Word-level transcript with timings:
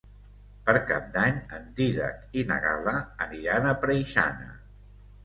Per 0.69 0.73
Cap 0.91 1.11
d'Any 1.17 1.35
en 1.57 1.67
Dídac 1.79 2.39
i 2.41 2.45
na 2.53 2.57
Gal·la 2.63 2.95
aniran 3.27 3.69
a 3.69 3.75
Preixana. 3.85 4.49